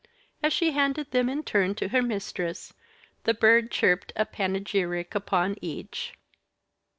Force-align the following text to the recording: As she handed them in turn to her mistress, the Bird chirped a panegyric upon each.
As 0.41 0.51
she 0.51 0.71
handed 0.71 1.11
them 1.11 1.29
in 1.29 1.43
turn 1.43 1.75
to 1.75 1.89
her 1.89 2.01
mistress, 2.01 2.73
the 3.25 3.35
Bird 3.35 3.69
chirped 3.69 4.11
a 4.15 4.25
panegyric 4.25 5.13
upon 5.13 5.57
each. 5.61 6.15